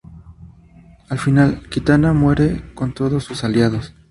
[1.09, 3.93] Al final, Kitana muere con todos sus aliados.